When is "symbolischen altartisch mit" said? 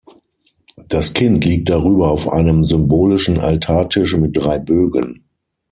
2.63-4.35